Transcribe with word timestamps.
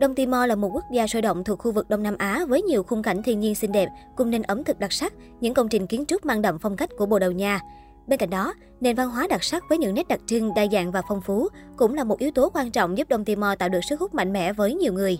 Đông 0.00 0.14
Timor 0.14 0.48
là 0.48 0.54
một 0.54 0.70
quốc 0.72 0.84
gia 0.90 1.06
sôi 1.06 1.22
động 1.22 1.44
thuộc 1.44 1.58
khu 1.58 1.72
vực 1.72 1.90
Đông 1.90 2.02
Nam 2.02 2.14
Á 2.18 2.44
với 2.48 2.62
nhiều 2.62 2.82
khung 2.82 3.02
cảnh 3.02 3.22
thiên 3.22 3.40
nhiên 3.40 3.54
xinh 3.54 3.72
đẹp, 3.72 3.88
cùng 4.16 4.30
nền 4.30 4.42
ẩm 4.42 4.64
thực 4.64 4.78
đặc 4.78 4.92
sắc, 4.92 5.12
những 5.40 5.54
công 5.54 5.68
trình 5.68 5.86
kiến 5.86 6.04
trúc 6.08 6.24
mang 6.24 6.42
đậm 6.42 6.58
phong 6.58 6.76
cách 6.76 6.90
của 6.98 7.06
Bồ 7.06 7.18
Đào 7.18 7.32
Nha. 7.32 7.60
Bên 8.06 8.18
cạnh 8.18 8.30
đó, 8.30 8.54
nền 8.80 8.96
văn 8.96 9.10
hóa 9.10 9.26
đặc 9.30 9.44
sắc 9.44 9.64
với 9.68 9.78
những 9.78 9.94
nét 9.94 10.08
đặc 10.08 10.20
trưng, 10.26 10.54
đa 10.54 10.66
dạng 10.72 10.92
và 10.92 11.02
phong 11.08 11.20
phú 11.20 11.48
cũng 11.76 11.94
là 11.94 12.04
một 12.04 12.18
yếu 12.18 12.30
tố 12.30 12.50
quan 12.54 12.70
trọng 12.70 12.98
giúp 12.98 13.08
Đông 13.08 13.24
Timor 13.24 13.50
tạo 13.58 13.68
được 13.68 13.80
sức 13.88 14.00
hút 14.00 14.14
mạnh 14.14 14.32
mẽ 14.32 14.52
với 14.52 14.74
nhiều 14.74 14.92
người. 14.92 15.18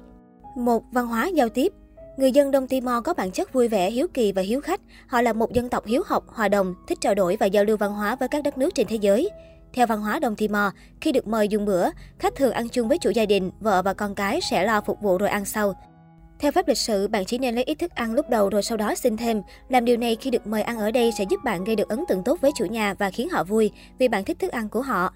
Một 0.56 0.82
Văn 0.92 1.06
hóa 1.06 1.26
giao 1.26 1.48
tiếp 1.48 1.72
Người 2.16 2.32
dân 2.32 2.50
Đông 2.50 2.66
Timor 2.66 2.94
có 3.04 3.14
bản 3.14 3.30
chất 3.30 3.52
vui 3.52 3.68
vẻ, 3.68 3.90
hiếu 3.90 4.06
kỳ 4.14 4.32
và 4.32 4.42
hiếu 4.42 4.60
khách. 4.60 4.80
Họ 5.06 5.22
là 5.22 5.32
một 5.32 5.52
dân 5.52 5.68
tộc 5.68 5.86
hiếu 5.86 6.02
học, 6.06 6.24
hòa 6.28 6.48
đồng, 6.48 6.74
thích 6.88 6.98
trao 7.00 7.14
đổi 7.14 7.36
và 7.40 7.46
giao 7.46 7.64
lưu 7.64 7.76
văn 7.76 7.92
hóa 7.92 8.16
với 8.16 8.28
các 8.28 8.44
đất 8.44 8.58
nước 8.58 8.74
trên 8.74 8.86
thế 8.86 8.96
giới. 8.96 9.30
Theo 9.72 9.86
văn 9.86 10.00
hóa 10.00 10.18
Đông 10.18 10.36
Timor, 10.36 10.72
khi 11.00 11.12
được 11.12 11.26
mời 11.28 11.48
dùng 11.48 11.64
bữa, 11.64 11.88
khách 12.18 12.34
thường 12.36 12.52
ăn 12.52 12.68
chung 12.68 12.88
với 12.88 12.98
chủ 12.98 13.10
gia 13.10 13.26
đình, 13.26 13.50
vợ 13.60 13.82
và 13.82 13.94
con 13.94 14.14
cái 14.14 14.40
sẽ 14.40 14.64
lo 14.64 14.80
phục 14.80 15.00
vụ 15.00 15.18
rồi 15.18 15.28
ăn 15.28 15.44
sau. 15.44 15.74
Theo 16.38 16.52
phép 16.52 16.68
lịch 16.68 16.78
sự, 16.78 17.08
bạn 17.08 17.24
chỉ 17.24 17.38
nên 17.38 17.54
lấy 17.54 17.64
ít 17.64 17.74
thức 17.74 17.94
ăn 17.94 18.14
lúc 18.14 18.30
đầu 18.30 18.48
rồi 18.48 18.62
sau 18.62 18.76
đó 18.76 18.94
xin 18.94 19.16
thêm. 19.16 19.42
Làm 19.68 19.84
điều 19.84 19.96
này 19.96 20.16
khi 20.16 20.30
được 20.30 20.46
mời 20.46 20.62
ăn 20.62 20.78
ở 20.78 20.90
đây 20.90 21.12
sẽ 21.18 21.24
giúp 21.30 21.40
bạn 21.44 21.64
gây 21.64 21.76
được 21.76 21.88
ấn 21.88 22.04
tượng 22.08 22.24
tốt 22.24 22.38
với 22.40 22.50
chủ 22.56 22.64
nhà 22.64 22.94
và 22.94 23.10
khiến 23.10 23.28
họ 23.28 23.44
vui 23.44 23.70
vì 23.98 24.08
bạn 24.08 24.24
thích 24.24 24.38
thức 24.38 24.52
ăn 24.52 24.68
của 24.68 24.82
họ. 24.82 25.12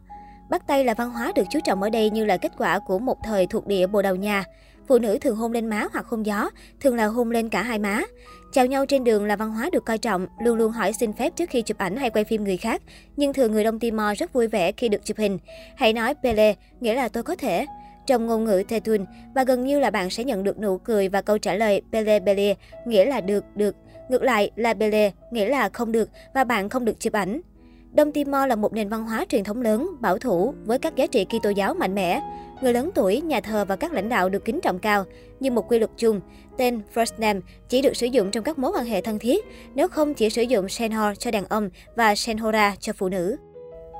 Bắt 0.51 0.67
tay 0.67 0.85
là 0.85 0.95
văn 0.95 1.11
hóa 1.11 1.33
được 1.35 1.43
chú 1.51 1.59
trọng 1.65 1.83
ở 1.83 1.91
đây 1.91 2.11
như 2.11 2.25
là 2.25 2.37
kết 2.37 2.53
quả 2.59 2.79
của 2.79 2.99
một 2.99 3.19
thời 3.25 3.47
thuộc 3.47 3.67
địa 3.67 3.87
Bồ 3.87 4.03
Đào 4.03 4.17
Nha. 4.17 4.45
Phụ 4.89 4.99
nữ 4.99 5.19
thường 5.19 5.37
hôn 5.37 5.53
lên 5.53 5.67
má 5.67 5.87
hoặc 5.93 6.07
hôn 6.07 6.27
gió, 6.27 6.51
thường 6.81 6.97
là 6.97 7.07
hôn 7.07 7.31
lên 7.31 7.49
cả 7.49 7.63
hai 7.63 7.79
má. 7.79 8.03
Chào 8.53 8.67
nhau 8.67 8.87
trên 8.87 9.05
đường 9.05 9.25
là 9.25 9.37
văn 9.37 9.51
hóa 9.51 9.71
được 9.73 9.85
coi 9.85 9.99
trọng, 9.99 10.27
luôn 10.41 10.57
luôn 10.57 10.73
hỏi 10.73 10.93
xin 10.93 11.13
phép 11.13 11.37
trước 11.37 11.51
khi 11.51 11.63
chụp 11.63 11.79
ảnh 11.79 11.97
hay 11.97 12.11
quay 12.11 12.25
phim 12.25 12.45
người 12.45 12.57
khác. 12.57 12.83
Nhưng 13.17 13.33
thường 13.33 13.53
người 13.53 13.65
Đông 13.65 13.79
Timor 13.79 14.19
rất 14.19 14.33
vui 14.33 14.47
vẻ 14.47 14.73
khi 14.73 14.89
được 14.89 15.05
chụp 15.05 15.17
hình. 15.17 15.39
Hãy 15.77 15.93
nói 15.93 16.15
Pele, 16.23 16.55
nghĩa 16.81 16.95
là 16.95 17.09
tôi 17.09 17.23
có 17.23 17.37
thể. 17.37 17.67
Trong 18.07 18.27
ngôn 18.27 18.45
ngữ 18.45 18.63
Tetun, 18.69 19.05
và 19.35 19.45
gần 19.45 19.65
như 19.65 19.81
là 19.81 19.91
bạn 19.91 20.11
sẽ 20.11 20.25
nhận 20.25 20.45
được 20.45 20.59
nụ 20.59 20.79
cười 20.79 21.09
và 21.09 21.23
câu 21.23 21.39
trả 21.39 21.55
lời 21.55 21.83
Pele 21.93 22.21
Pele, 22.21 22.55
nghĩa 22.87 23.05
là 23.05 23.21
được, 23.21 23.45
được. 23.55 23.77
Ngược 24.09 24.23
lại 24.23 24.51
là 24.57 24.75
Pele, 24.75 25.13
nghĩa 25.31 25.49
là 25.49 25.69
không 25.69 25.93
được 25.93 26.09
và 26.35 26.45
bạn 26.45 26.69
không 26.69 26.85
được 26.85 27.01
chụp 27.01 27.13
ảnh. 27.13 27.41
Đông 27.95 28.13
Timor 28.13 28.47
là 28.49 28.57
một 28.57 28.73
nền 28.73 28.89
văn 28.89 29.05
hóa 29.05 29.25
truyền 29.29 29.45
thống 29.45 29.63
lớn, 29.63 29.91
bảo 30.01 30.19
thủ 30.19 30.55
với 30.65 30.79
các 30.79 30.97
giá 30.97 31.07
trị 31.07 31.25
Kitô 31.25 31.51
giáo 31.51 31.75
mạnh 31.75 31.95
mẽ. 31.95 32.21
Người 32.63 32.73
lớn 32.73 32.91
tuổi, 32.95 33.21
nhà 33.21 33.41
thờ 33.41 33.65
và 33.65 33.77
các 33.77 33.93
lãnh 33.93 34.09
đạo 34.09 34.29
được 34.29 34.45
kính 34.45 34.61
trọng 34.61 34.79
cao. 34.79 35.05
Như 35.41 35.51
một 35.51 35.69
quy 35.69 35.79
luật 35.79 35.91
chung, 35.97 36.21
tên 36.59 36.81
first 36.95 37.13
name 37.19 37.41
chỉ 37.69 37.83
được 37.83 37.97
sử 37.97 38.07
dụng 38.07 38.31
trong 38.31 38.45
các 38.45 38.59
mối 38.59 38.73
quan 38.75 38.85
hệ 38.85 39.01
thân 39.01 39.19
thiết, 39.19 39.45
nếu 39.75 39.89
không 39.89 40.15
chỉ 40.15 40.31
sử 40.31 40.43
dụng 40.43 40.69
Senhor 40.69 41.19
cho 41.19 41.31
đàn 41.31 41.45
ông 41.45 41.71
và 41.97 42.15
Senhora 42.15 42.75
cho 42.81 42.93
phụ 42.93 43.09
nữ. 43.09 43.37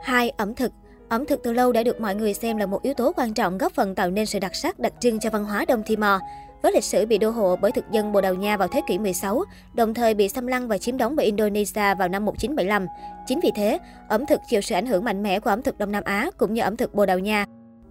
2. 0.03 0.31
Ẩm 0.31 0.55
thực 0.55 0.73
Ẩm 1.09 1.27
thực 1.27 1.43
từ 1.43 1.53
lâu 1.53 1.73
đã 1.73 1.83
được 1.83 2.01
mọi 2.01 2.15
người 2.15 2.35
xem 2.35 2.57
là 2.57 2.67
một 2.67 2.83
yếu 2.83 2.95
tố 2.95 3.13
quan 3.17 3.35
trọng 3.35 3.59
góp 3.59 3.73
phần 3.73 3.95
tạo 3.95 4.11
nên 4.11 4.27
sự 4.27 4.39
đặc 4.39 4.55
sắc 4.55 4.79
đặc 4.79 4.93
trưng 5.01 5.21
cho 5.21 5.31
văn 5.31 5.45
hóa 5.45 5.65
Đông 5.69 5.83
Timor. 5.87 6.21
Với 6.65 6.73
lịch 6.73 6.85
sử 6.85 7.07
bị 7.07 7.19
đô 7.19 7.31
hộ 7.31 7.57
bởi 7.57 7.73
thực 7.73 7.91
dân 7.91 8.13
Bồ 8.13 8.21
Đào 8.21 8.35
Nha 8.35 8.57
vào 8.57 8.69
thế 8.69 8.81
kỷ 8.87 8.99
16, 8.99 9.45
đồng 9.75 9.95
thời 9.95 10.15
bị 10.15 10.29
xâm 10.29 10.47
lăng 10.47 10.69
và 10.69 10.79
chiếm 10.79 10.97
đóng 10.97 11.17
bởi 11.17 11.27
Indonesia 11.27 11.95
vào 11.95 12.09
năm 12.09 12.25
1975. 12.25 12.87
Chính 13.27 13.41
vì 13.43 13.51
thế, 13.55 13.79
ẩm 14.09 14.27
thực 14.27 14.41
chịu 14.49 14.61
sự 14.61 14.75
ảnh 14.75 14.87
hưởng 14.87 15.05
mạnh 15.05 15.23
mẽ 15.23 15.41
của 15.41 15.51
ẩm 15.51 15.63
thực 15.63 15.79
Đông 15.79 15.93
Nam 15.93 16.05
Á 16.05 16.31
cũng 16.39 16.55
như 16.55 16.63
ẩm 16.63 16.77
thực 16.77 16.95
Bồ 16.95 17.07
Đào 17.07 17.19
Nha. 17.19 17.47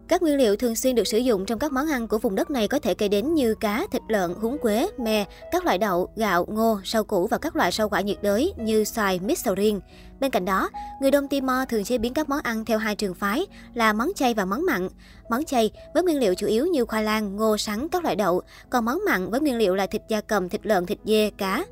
Các 0.08 0.22
nguyên 0.22 0.38
liệu 0.38 0.56
thường 0.56 0.76
xuyên 0.76 0.96
được 0.96 1.08
sử 1.08 1.18
dụng 1.18 1.46
trong 1.46 1.60
các 1.60 1.72
món 1.72 1.88
ăn 1.88 2.08
của 2.08 2.18
vùng 2.18 2.36
đất 2.36 2.52
này 2.52 2.68
có 2.68 2.80
thể 2.80 2.94
kể 2.94 3.08
đến 3.08 3.34
như 3.34 3.56
cá, 3.56 3.86
thịt 3.92 4.02
lợn, 4.08 4.34
húng 4.34 4.58
quế, 4.58 4.88
me, 4.98 5.26
các 5.52 5.66
loại 5.66 5.78
đậu, 5.78 6.10
gạo, 6.16 6.46
ngô, 6.50 6.80
rau 6.86 7.04
củ 7.04 7.28
và 7.28 7.38
các 7.38 7.56
loại 7.56 7.72
rau 7.72 7.90
quả 7.90 8.02
nhiệt 8.02 8.18
đới 8.22 8.54
như 8.58 8.84
xoài, 8.84 9.20
mít 9.20 9.40
sầu 9.40 9.56
riêng. 9.56 9.80
Bên 10.20 10.32
cạnh 10.32 10.46
đó, 10.46 10.70
người 11.02 11.12
Đông 11.12 11.28
Timor 11.28 11.58
thường 11.70 11.84
chế 11.84 11.98
biến 11.98 12.14
các 12.14 12.30
món 12.30 12.40
ăn 12.44 12.66
theo 12.66 12.78
hai 12.78 12.96
trường 12.96 13.14
phái 13.14 13.46
là 13.74 13.94
món 13.94 14.12
chay 14.16 14.34
và 14.34 14.46
món 14.46 14.66
mặn. 14.66 14.90
Món 15.30 15.44
chay 15.44 15.72
với 15.94 16.04
nguyên 16.04 16.20
liệu 16.20 16.36
chủ 16.36 16.48
yếu 16.48 16.66
như 16.66 16.86
khoai 16.86 17.04
lang, 17.04 17.36
ngô, 17.36 17.58
sắn, 17.58 17.88
các 17.90 18.04
loại 18.04 18.16
đậu, 18.16 18.42
còn 18.70 18.86
món 18.86 19.00
mặn 19.06 19.32
với 19.32 19.40
nguyên 19.40 19.58
liệu 19.58 19.76
là 19.76 19.86
thịt 19.86 20.02
da 20.10 20.22
cầm, 20.22 20.50
thịt 20.50 20.66
lợn, 20.66 20.86
thịt 20.86 20.98
dê, 21.06 21.32
cá. 21.38 21.66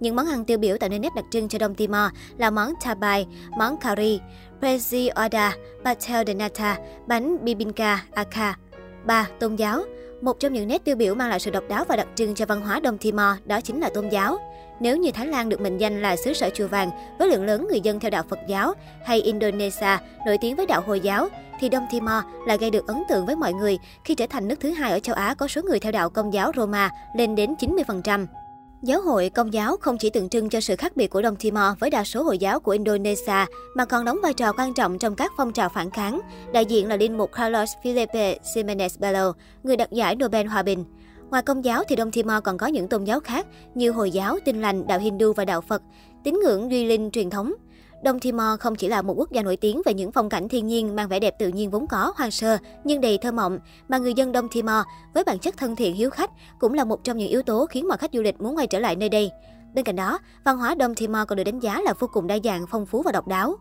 Những 0.00 0.16
món 0.16 0.26
ăn 0.26 0.44
tiêu 0.44 0.58
biểu 0.58 0.76
tạo 0.76 0.88
nên 0.88 1.02
nét 1.02 1.12
đặc 1.16 1.24
trưng 1.30 1.48
cho 1.48 1.58
Đông 1.58 1.74
Timor 1.74 2.10
là 2.38 2.50
món 2.50 2.72
tabai, 2.84 3.26
món 3.58 3.76
curry, 3.76 4.20
prezi 4.60 5.10
oda, 5.26 5.56
patel 5.84 6.26
Denata, 6.26 6.78
bánh 7.06 7.44
bibinka, 7.44 8.04
aka. 8.14 8.54
3. 9.04 9.28
Tôn 9.40 9.56
giáo 9.56 9.82
Một 10.20 10.40
trong 10.40 10.52
những 10.52 10.68
nét 10.68 10.84
tiêu 10.84 10.96
biểu 10.96 11.14
mang 11.14 11.28
lại 11.28 11.40
sự 11.40 11.50
độc 11.50 11.64
đáo 11.68 11.84
và 11.88 11.96
đặc 11.96 12.08
trưng 12.14 12.34
cho 12.34 12.46
văn 12.46 12.60
hóa 12.60 12.80
Đông 12.80 12.98
Timor 12.98 13.36
đó 13.44 13.60
chính 13.60 13.80
là 13.80 13.88
tôn 13.94 14.08
giáo. 14.08 14.38
Nếu 14.80 14.96
như 14.96 15.10
Thái 15.10 15.26
Lan 15.26 15.48
được 15.48 15.60
mệnh 15.60 15.78
danh 15.78 16.02
là 16.02 16.16
xứ 16.16 16.32
sở 16.32 16.50
chùa 16.54 16.68
vàng 16.68 16.90
với 17.18 17.28
lượng 17.28 17.44
lớn 17.44 17.66
người 17.70 17.80
dân 17.80 18.00
theo 18.00 18.10
đạo 18.10 18.22
Phật 18.28 18.38
giáo 18.48 18.74
hay 19.04 19.20
Indonesia 19.20 19.96
nổi 20.26 20.38
tiếng 20.40 20.56
với 20.56 20.66
đạo 20.66 20.82
Hồi 20.86 21.00
giáo, 21.00 21.28
thì 21.60 21.68
Đông 21.68 21.86
Timor 21.90 22.24
lại 22.46 22.58
gây 22.58 22.70
được 22.70 22.86
ấn 22.86 23.02
tượng 23.08 23.26
với 23.26 23.36
mọi 23.36 23.52
người 23.52 23.78
khi 24.04 24.14
trở 24.14 24.26
thành 24.30 24.48
nước 24.48 24.60
thứ 24.60 24.70
hai 24.70 24.92
ở 24.92 25.00
châu 25.00 25.14
Á 25.14 25.34
có 25.34 25.48
số 25.48 25.62
người 25.62 25.80
theo 25.80 25.92
đạo 25.92 26.10
Công 26.10 26.32
giáo 26.32 26.52
Roma 26.56 26.90
lên 27.16 27.34
đến 27.34 27.54
90%. 27.60 28.26
Giáo 28.82 29.00
hội 29.00 29.30
Công 29.30 29.52
giáo 29.52 29.76
không 29.76 29.98
chỉ 29.98 30.10
tượng 30.10 30.28
trưng 30.28 30.48
cho 30.48 30.60
sự 30.60 30.76
khác 30.76 30.96
biệt 30.96 31.06
của 31.06 31.22
Đông 31.22 31.36
Timor 31.36 31.78
với 31.78 31.90
đa 31.90 32.04
số 32.04 32.22
Hồi 32.22 32.38
giáo 32.38 32.60
của 32.60 32.72
Indonesia, 32.72 33.46
mà 33.74 33.84
còn 33.84 34.04
đóng 34.04 34.18
vai 34.22 34.34
trò 34.34 34.52
quan 34.52 34.74
trọng 34.74 34.98
trong 34.98 35.14
các 35.14 35.32
phong 35.36 35.52
trào 35.52 35.68
phản 35.68 35.90
kháng. 35.90 36.20
Đại 36.52 36.64
diện 36.64 36.88
là 36.88 36.96
linh 36.96 37.16
mục 37.18 37.32
Carlos 37.32 37.70
Felipe 37.82 38.36
Ximenez 38.54 38.88
Bello, 38.98 39.32
người 39.62 39.76
đạt 39.76 39.92
giải 39.92 40.16
Nobel 40.16 40.46
Hòa 40.46 40.62
bình. 40.62 40.84
Ngoài 41.30 41.42
Công 41.42 41.64
giáo 41.64 41.82
thì 41.88 41.96
Đông 41.96 42.10
Timor 42.10 42.36
còn 42.44 42.58
có 42.58 42.66
những 42.66 42.88
tôn 42.88 43.04
giáo 43.04 43.20
khác 43.20 43.46
như 43.74 43.90
Hồi 43.90 44.10
giáo, 44.10 44.38
Tin 44.44 44.60
lành, 44.60 44.86
đạo 44.86 44.98
Hindu 44.98 45.32
và 45.32 45.44
đạo 45.44 45.60
Phật, 45.60 45.82
tín 46.24 46.40
ngưỡng 46.44 46.70
duy 46.70 46.84
linh 46.84 47.10
truyền 47.10 47.30
thống. 47.30 47.54
Đông 48.02 48.20
Timor 48.20 48.60
không 48.60 48.76
chỉ 48.76 48.88
là 48.88 49.02
một 49.02 49.14
quốc 49.16 49.32
gia 49.32 49.42
nổi 49.42 49.56
tiếng 49.56 49.82
về 49.84 49.94
những 49.94 50.12
phong 50.12 50.28
cảnh 50.28 50.48
thiên 50.48 50.66
nhiên 50.66 50.96
mang 50.96 51.08
vẻ 51.08 51.20
đẹp 51.20 51.34
tự 51.38 51.48
nhiên 51.48 51.70
vốn 51.70 51.86
có, 51.86 52.12
hoang 52.16 52.30
sơ 52.30 52.58
nhưng 52.84 53.00
đầy 53.00 53.18
thơ 53.18 53.32
mộng, 53.32 53.58
mà 53.88 53.98
người 53.98 54.14
dân 54.14 54.32
Đông 54.32 54.48
Timor 54.52 54.84
với 55.14 55.24
bản 55.24 55.38
chất 55.38 55.56
thân 55.56 55.76
thiện 55.76 55.94
hiếu 55.94 56.10
khách 56.10 56.30
cũng 56.58 56.74
là 56.74 56.84
một 56.84 57.04
trong 57.04 57.16
những 57.16 57.28
yếu 57.28 57.42
tố 57.42 57.66
khiến 57.66 57.88
mọi 57.88 57.98
khách 57.98 58.10
du 58.12 58.22
lịch 58.22 58.40
muốn 58.40 58.56
quay 58.56 58.66
trở 58.66 58.78
lại 58.78 58.96
nơi 58.96 59.08
đây. 59.08 59.30
Bên 59.74 59.84
cạnh 59.84 59.96
đó, 59.96 60.18
văn 60.44 60.58
hóa 60.58 60.74
Đông 60.74 60.94
Timor 60.94 61.22
còn 61.28 61.36
được 61.36 61.44
đánh 61.44 61.60
giá 61.60 61.80
là 61.80 61.92
vô 61.98 62.08
cùng 62.12 62.26
đa 62.26 62.38
dạng, 62.44 62.66
phong 62.70 62.86
phú 62.86 63.02
và 63.02 63.12
độc 63.12 63.28
đáo. 63.28 63.56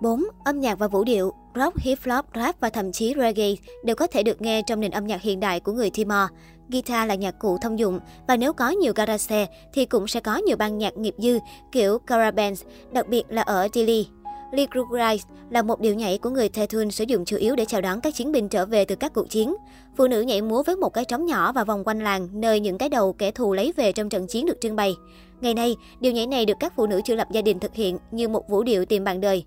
4. 0.00 0.24
Âm 0.44 0.60
nhạc 0.60 0.78
và 0.78 0.88
vũ 0.88 1.04
điệu 1.04 1.32
Rock, 1.54 1.78
hip 1.78 1.98
hop, 2.06 2.24
rap 2.34 2.60
và 2.60 2.70
thậm 2.70 2.92
chí 2.92 3.14
reggae 3.16 3.54
đều 3.84 3.96
có 3.96 4.06
thể 4.06 4.22
được 4.22 4.42
nghe 4.42 4.62
trong 4.62 4.80
nền 4.80 4.90
âm 4.90 5.06
nhạc 5.06 5.22
hiện 5.22 5.40
đại 5.40 5.60
của 5.60 5.72
người 5.72 5.90
Timor. 5.90 6.28
Guitar 6.68 7.08
là 7.08 7.14
nhạc 7.14 7.38
cụ 7.38 7.58
thông 7.58 7.78
dụng 7.78 8.00
và 8.28 8.36
nếu 8.36 8.52
có 8.52 8.68
nhiều 8.70 8.92
garage 8.96 9.46
thì 9.72 9.84
cũng 9.84 10.06
sẽ 10.06 10.20
có 10.20 10.36
nhiều 10.36 10.56
ban 10.56 10.78
nhạc 10.78 10.96
nghiệp 10.96 11.14
dư 11.18 11.38
kiểu 11.72 11.98
carabands, 11.98 12.62
đặc 12.92 13.08
biệt 13.08 13.22
là 13.28 13.42
ở 13.42 13.68
Dili. 13.74 14.06
Ligrurais 14.52 15.22
là 15.50 15.62
một 15.62 15.80
điệu 15.80 15.94
nhảy 15.94 16.18
của 16.18 16.30
người 16.30 16.48
Tetun 16.48 16.90
sử 16.90 17.04
dụng 17.04 17.24
chủ 17.24 17.36
yếu 17.36 17.56
để 17.56 17.64
chào 17.64 17.80
đón 17.80 18.00
các 18.00 18.14
chiến 18.14 18.32
binh 18.32 18.48
trở 18.48 18.66
về 18.66 18.84
từ 18.84 18.94
các 18.94 19.14
cuộc 19.14 19.30
chiến. 19.30 19.56
Phụ 19.96 20.06
nữ 20.08 20.20
nhảy 20.20 20.42
múa 20.42 20.62
với 20.62 20.76
một 20.76 20.94
cái 20.94 21.04
trống 21.04 21.26
nhỏ 21.26 21.52
và 21.52 21.64
vòng 21.64 21.84
quanh 21.84 22.02
làng, 22.02 22.28
nơi 22.32 22.60
những 22.60 22.78
cái 22.78 22.88
đầu 22.88 23.12
kẻ 23.12 23.30
thù 23.30 23.52
lấy 23.52 23.72
về 23.76 23.92
trong 23.92 24.08
trận 24.08 24.26
chiến 24.26 24.46
được 24.46 24.60
trưng 24.60 24.76
bày. 24.76 24.94
Ngày 25.40 25.54
nay, 25.54 25.76
điệu 26.00 26.12
nhảy 26.12 26.26
này 26.26 26.46
được 26.46 26.56
các 26.60 26.72
phụ 26.76 26.86
nữ 26.86 27.00
chưa 27.04 27.14
lập 27.14 27.28
gia 27.32 27.42
đình 27.42 27.60
thực 27.60 27.74
hiện 27.74 27.98
như 28.10 28.28
một 28.28 28.48
vũ 28.48 28.62
điệu 28.62 28.84
tìm 28.84 29.04
bạn 29.04 29.20
đời. 29.20 29.44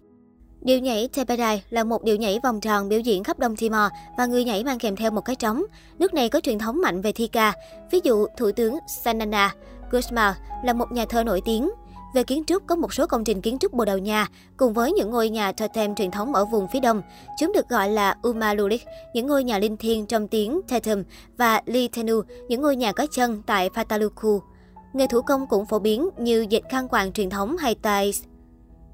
Điệu 0.63 0.79
nhảy 0.79 1.07
Tepedai 1.07 1.63
là 1.69 1.83
một 1.83 2.03
điệu 2.03 2.15
nhảy 2.15 2.39
vòng 2.43 2.61
tròn 2.61 2.89
biểu 2.89 2.99
diễn 2.99 3.23
khắp 3.23 3.39
Đông 3.39 3.55
Timor 3.55 3.91
và 4.17 4.25
người 4.25 4.43
nhảy 4.43 4.63
mang 4.63 4.79
kèm 4.79 4.95
theo 4.95 5.11
một 5.11 5.21
cái 5.21 5.35
trống. 5.35 5.63
Nước 5.99 6.13
này 6.13 6.29
có 6.29 6.39
truyền 6.39 6.59
thống 6.59 6.81
mạnh 6.81 7.01
về 7.01 7.11
thi 7.11 7.27
ca. 7.27 7.53
Ví 7.91 7.99
dụ, 8.03 8.25
Thủ 8.37 8.51
tướng 8.51 8.77
Sanana 9.03 9.55
Guzmao 9.91 10.33
là 10.63 10.73
một 10.73 10.91
nhà 10.91 11.05
thơ 11.09 11.23
nổi 11.23 11.41
tiếng. 11.45 11.71
Về 12.15 12.23
kiến 12.23 12.43
trúc, 12.47 12.67
có 12.67 12.75
một 12.75 12.93
số 12.93 13.07
công 13.07 13.23
trình 13.23 13.41
kiến 13.41 13.57
trúc 13.59 13.73
Bồ 13.73 13.85
Đào 13.85 13.97
Nha, 13.97 14.27
cùng 14.57 14.73
với 14.73 14.91
những 14.91 15.09
ngôi 15.09 15.29
nhà 15.29 15.51
totem 15.51 15.95
truyền 15.95 16.11
thống 16.11 16.33
ở 16.33 16.45
vùng 16.45 16.67
phía 16.67 16.79
đông. 16.79 17.01
Chúng 17.39 17.53
được 17.53 17.69
gọi 17.69 17.89
là 17.89 18.17
Umalulik, 18.21 18.85
những 19.13 19.27
ngôi 19.27 19.43
nhà 19.43 19.57
linh 19.59 19.77
thiêng 19.77 20.05
trong 20.05 20.27
tiếng 20.27 20.61
Tetum, 20.67 21.03
và 21.37 21.61
Litenu, 21.65 22.21
những 22.47 22.61
ngôi 22.61 22.75
nhà 22.75 22.91
có 22.91 23.07
chân 23.11 23.41
tại 23.45 23.69
Fataluku. 23.69 24.39
Nghề 24.93 25.07
thủ 25.07 25.21
công 25.21 25.47
cũng 25.47 25.65
phổ 25.65 25.79
biến 25.79 26.09
như 26.17 26.45
dệt 26.49 26.61
khăn 26.69 26.87
quàng 26.87 27.13
truyền 27.13 27.29
thống 27.29 27.57
hay 27.57 27.75
tais. 27.75 28.23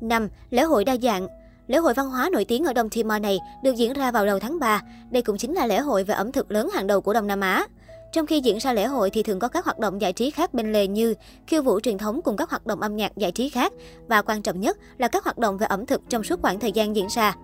5. 0.01 0.27
Lễ 0.49 0.63
hội 0.63 0.85
đa 0.85 0.97
dạng 0.97 1.27
Lễ 1.69 1.77
hội 1.77 1.93
văn 1.93 2.09
hóa 2.09 2.29
nổi 2.31 2.45
tiếng 2.45 2.63
ở 2.63 2.73
Đông 2.73 2.89
Timor 2.89 3.21
này 3.21 3.39
được 3.63 3.75
diễn 3.75 3.93
ra 3.93 4.11
vào 4.11 4.25
đầu 4.25 4.39
tháng 4.39 4.59
3. 4.59 4.81
Đây 5.11 5.21
cũng 5.21 5.37
chính 5.37 5.53
là 5.53 5.65
lễ 5.67 5.79
hội 5.79 6.03
về 6.03 6.13
ẩm 6.13 6.31
thực 6.31 6.51
lớn 6.51 6.69
hàng 6.73 6.87
đầu 6.87 7.01
của 7.01 7.13
Đông 7.13 7.27
Nam 7.27 7.41
Á. 7.41 7.67
Trong 8.13 8.25
khi 8.25 8.39
diễn 8.39 8.57
ra 8.57 8.73
lễ 8.73 8.85
hội 8.85 9.09
thì 9.09 9.23
thường 9.23 9.39
có 9.39 9.47
các 9.47 9.65
hoạt 9.65 9.79
động 9.79 10.01
giải 10.01 10.13
trí 10.13 10.31
khác 10.31 10.53
bên 10.53 10.73
lề 10.73 10.87
như 10.87 11.13
khiêu 11.47 11.61
vũ 11.61 11.79
truyền 11.79 11.97
thống 11.97 12.21
cùng 12.21 12.37
các 12.37 12.49
hoạt 12.49 12.67
động 12.67 12.81
âm 12.81 12.95
nhạc 12.95 13.17
giải 13.17 13.31
trí 13.31 13.49
khác 13.49 13.73
và 14.07 14.21
quan 14.21 14.41
trọng 14.41 14.61
nhất 14.61 14.77
là 14.97 15.07
các 15.07 15.23
hoạt 15.23 15.37
động 15.37 15.57
về 15.57 15.67
ẩm 15.67 15.85
thực 15.85 16.01
trong 16.09 16.23
suốt 16.23 16.41
khoảng 16.41 16.59
thời 16.59 16.71
gian 16.71 16.95
diễn 16.95 17.07
ra. 17.15 17.35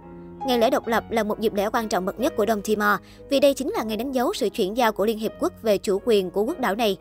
Ngày 0.48 0.60
lễ 0.60 0.70
độc 0.70 0.88
lập 0.88 1.04
là 1.10 1.24
một 1.24 1.40
dịp 1.40 1.54
lễ 1.54 1.70
quan 1.74 1.90
trọng 1.90 2.06
bậc 2.06 2.20
nhất 2.20 2.34
của 2.38 2.46
Đông 2.46 2.62
Timor 2.62 3.00
vì 3.30 3.40
đây 3.40 3.54
chính 3.54 3.70
là 3.70 3.84
ngày 3.84 3.98
đánh 3.98 4.12
dấu 4.12 4.34
sự 4.34 4.50
chuyển 4.50 4.78
giao 4.78 4.92
của 4.92 5.06
Liên 5.06 5.20
Hiệp 5.20 5.32
Quốc 5.40 5.54
về 5.62 5.78
chủ 5.78 6.02
quyền 6.06 6.32
của 6.32 6.44
quốc 6.44 6.60
đảo 6.60 6.76
này. 6.76 6.98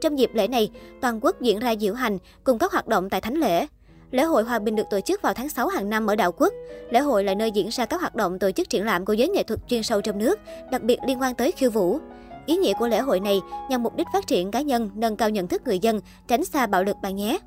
Trong 0.00 0.18
dịp 0.18 0.30
lễ 0.34 0.48
này, 0.48 0.70
toàn 1.00 1.18
quốc 1.22 1.40
diễn 1.40 1.58
ra 1.58 1.74
diễu 1.80 1.94
hành 1.94 2.18
cùng 2.44 2.58
các 2.58 2.72
hoạt 2.72 2.88
động 2.88 3.10
tại 3.10 3.20
thánh 3.20 3.34
lễ. 3.34 3.66
Lễ 4.10 4.22
hội 4.22 4.44
Hòa 4.44 4.58
bình 4.58 4.76
được 4.76 4.90
tổ 4.90 5.00
chức 5.00 5.22
vào 5.22 5.34
tháng 5.34 5.48
6 5.48 5.68
hàng 5.68 5.90
năm 5.90 6.06
ở 6.06 6.16
đảo 6.16 6.32
quốc. 6.32 6.52
Lễ 6.90 7.00
hội 7.00 7.24
là 7.24 7.34
nơi 7.34 7.50
diễn 7.50 7.68
ra 7.68 7.86
các 7.86 8.00
hoạt 8.00 8.14
động 8.14 8.38
tổ 8.38 8.50
chức 8.50 8.70
triển 8.70 8.84
lãm 8.84 9.04
của 9.04 9.12
giới 9.12 9.28
nghệ 9.28 9.42
thuật 9.42 9.60
chuyên 9.68 9.82
sâu 9.82 10.00
trong 10.00 10.18
nước, 10.18 10.38
đặc 10.70 10.82
biệt 10.82 10.98
liên 11.06 11.20
quan 11.20 11.34
tới 11.34 11.52
khiêu 11.52 11.70
vũ. 11.70 11.98
Ý 12.46 12.56
nghĩa 12.56 12.72
của 12.78 12.88
lễ 12.88 12.98
hội 12.98 13.20
này 13.20 13.40
nhằm 13.70 13.82
mục 13.82 13.96
đích 13.96 14.06
phát 14.12 14.26
triển 14.26 14.50
cá 14.50 14.60
nhân, 14.60 14.90
nâng 14.94 15.16
cao 15.16 15.30
nhận 15.30 15.46
thức 15.46 15.62
người 15.64 15.78
dân, 15.78 16.00
tránh 16.28 16.44
xa 16.44 16.66
bạo 16.66 16.84
lực 16.84 16.96
bạn 17.02 17.16
nhé. 17.16 17.38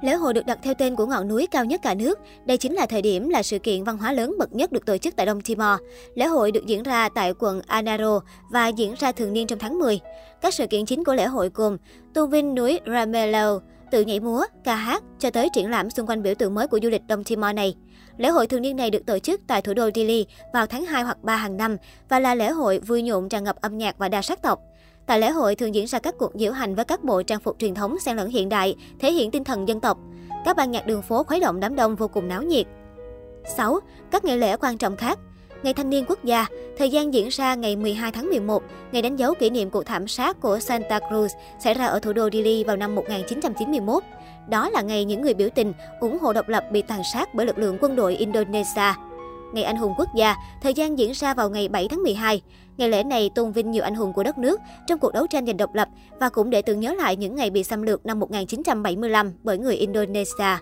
Lễ 0.00 0.14
hội 0.14 0.34
được 0.34 0.46
đặt 0.46 0.58
theo 0.62 0.74
tên 0.74 0.96
của 0.96 1.06
ngọn 1.06 1.28
núi 1.28 1.46
cao 1.50 1.64
nhất 1.64 1.80
cả 1.82 1.94
nước. 1.94 2.18
Đây 2.44 2.56
chính 2.56 2.74
là 2.74 2.86
thời 2.86 3.02
điểm 3.02 3.28
là 3.28 3.42
sự 3.42 3.58
kiện 3.58 3.84
văn 3.84 3.98
hóa 3.98 4.12
lớn 4.12 4.34
bậc 4.38 4.52
nhất 4.52 4.72
được 4.72 4.86
tổ 4.86 4.98
chức 4.98 5.16
tại 5.16 5.26
Đông 5.26 5.40
Timor. 5.40 5.80
Lễ 6.14 6.26
hội 6.26 6.52
được 6.52 6.66
diễn 6.66 6.82
ra 6.82 7.08
tại 7.08 7.34
quận 7.38 7.60
Anaro 7.66 8.20
và 8.50 8.68
diễn 8.68 8.94
ra 8.98 9.12
thường 9.12 9.32
niên 9.32 9.46
trong 9.46 9.58
tháng 9.58 9.78
10. 9.78 10.00
Các 10.40 10.54
sự 10.54 10.66
kiện 10.66 10.86
chính 10.86 11.04
của 11.04 11.14
lễ 11.14 11.26
hội 11.26 11.50
gồm 11.54 11.76
tôn 12.14 12.30
vinh 12.30 12.54
núi 12.54 12.80
Ramelo, 12.86 13.58
tự 13.90 14.02
nhảy 14.02 14.20
múa, 14.20 14.44
ca 14.64 14.74
hát 14.74 15.02
cho 15.18 15.30
tới 15.30 15.48
triển 15.52 15.70
lãm 15.70 15.90
xung 15.90 16.06
quanh 16.06 16.22
biểu 16.22 16.34
tượng 16.34 16.54
mới 16.54 16.66
của 16.66 16.78
du 16.82 16.88
lịch 16.88 17.06
Đông 17.06 17.24
Timor 17.24 17.54
này. 17.54 17.74
Lễ 18.16 18.28
hội 18.28 18.46
thường 18.46 18.62
niên 18.62 18.76
này 18.76 18.90
được 18.90 19.06
tổ 19.06 19.18
chức 19.18 19.40
tại 19.46 19.62
thủ 19.62 19.74
đô 19.74 19.90
Dili 19.94 20.26
vào 20.52 20.66
tháng 20.66 20.84
2 20.84 21.02
hoặc 21.02 21.22
3 21.22 21.36
hàng 21.36 21.56
năm 21.56 21.76
và 22.08 22.18
là 22.18 22.34
lễ 22.34 22.50
hội 22.50 22.78
vui 22.78 23.02
nhộn 23.02 23.28
tràn 23.28 23.44
ngập 23.44 23.56
âm 23.60 23.78
nhạc 23.78 23.98
và 23.98 24.08
đa 24.08 24.22
sắc 24.22 24.42
tộc. 24.42 24.60
Tại 25.06 25.20
lễ 25.20 25.30
hội 25.30 25.54
thường 25.54 25.74
diễn 25.74 25.86
ra 25.86 25.98
các 25.98 26.14
cuộc 26.18 26.32
diễu 26.34 26.52
hành 26.52 26.74
với 26.74 26.84
các 26.84 27.04
bộ 27.04 27.22
trang 27.22 27.40
phục 27.40 27.56
truyền 27.58 27.74
thống 27.74 27.98
xen 27.98 28.16
lẫn 28.16 28.28
hiện 28.28 28.48
đại, 28.48 28.76
thể 29.00 29.12
hiện 29.12 29.30
tinh 29.30 29.44
thần 29.44 29.68
dân 29.68 29.80
tộc. 29.80 29.98
Các 30.44 30.56
ban 30.56 30.70
nhạc 30.70 30.86
đường 30.86 31.02
phố 31.02 31.22
khuấy 31.22 31.40
động 31.40 31.60
đám 31.60 31.76
đông 31.76 31.96
vô 31.96 32.08
cùng 32.08 32.28
náo 32.28 32.42
nhiệt. 32.42 32.66
6. 33.56 33.80
Các 34.10 34.24
ngày 34.24 34.38
lễ 34.38 34.56
quan 34.56 34.78
trọng 34.78 34.96
khác 34.96 35.18
Ngày 35.62 35.74
Thanh 35.74 35.90
niên 35.90 36.04
Quốc 36.08 36.24
gia, 36.24 36.46
thời 36.78 36.90
gian 36.90 37.14
diễn 37.14 37.28
ra 37.28 37.54
ngày 37.54 37.76
12 37.76 38.12
tháng 38.12 38.28
11, 38.28 38.62
ngày 38.92 39.02
đánh 39.02 39.16
dấu 39.16 39.34
kỷ 39.34 39.50
niệm 39.50 39.70
cuộc 39.70 39.82
thảm 39.86 40.08
sát 40.08 40.40
của 40.40 40.58
Santa 40.58 40.98
Cruz 40.98 41.28
xảy 41.58 41.74
ra 41.74 41.86
ở 41.86 41.98
thủ 41.98 42.12
đô 42.12 42.28
Dili 42.32 42.64
vào 42.64 42.76
năm 42.76 42.94
1991. 42.94 44.02
Đó 44.48 44.70
là 44.70 44.82
ngày 44.82 45.04
những 45.04 45.22
người 45.22 45.34
biểu 45.34 45.48
tình 45.54 45.72
ủng 46.00 46.18
hộ 46.18 46.32
độc 46.32 46.48
lập 46.48 46.64
bị 46.72 46.82
tàn 46.82 47.02
sát 47.12 47.34
bởi 47.34 47.46
lực 47.46 47.58
lượng 47.58 47.78
quân 47.80 47.96
đội 47.96 48.16
Indonesia. 48.16 48.94
Ngày 49.52 49.64
Anh 49.64 49.76
hùng 49.76 49.94
quốc 49.98 50.08
gia, 50.16 50.36
thời 50.62 50.74
gian 50.74 50.98
diễn 50.98 51.12
ra 51.12 51.34
vào 51.34 51.50
ngày 51.50 51.68
7 51.68 51.88
tháng 51.88 52.02
12. 52.02 52.42
Ngày 52.76 52.88
lễ 52.88 53.04
này 53.04 53.30
tôn 53.34 53.52
vinh 53.52 53.70
nhiều 53.70 53.84
anh 53.84 53.94
hùng 53.94 54.12
của 54.12 54.22
đất 54.22 54.38
nước 54.38 54.60
trong 54.86 54.98
cuộc 54.98 55.12
đấu 55.12 55.26
tranh 55.26 55.46
giành 55.46 55.56
độc 55.56 55.74
lập 55.74 55.88
và 56.20 56.28
cũng 56.28 56.50
để 56.50 56.62
tưởng 56.62 56.80
nhớ 56.80 56.94
lại 56.94 57.16
những 57.16 57.34
ngày 57.34 57.50
bị 57.50 57.64
xâm 57.64 57.82
lược 57.82 58.06
năm 58.06 58.18
1975 58.20 59.32
bởi 59.42 59.58
người 59.58 59.76
Indonesia. 59.76 60.56